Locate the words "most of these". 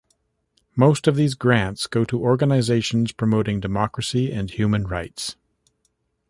0.75-1.35